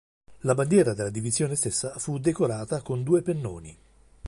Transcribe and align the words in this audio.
La 0.39 0.55
bandiera 0.55 0.95
della 0.95 1.11
divisione 1.11 1.53
stessa 1.55 1.95
fu 1.99 2.17
decorata 2.17 2.81
con 2.81 3.03
due 3.03 3.21
pennoni. 3.21 3.77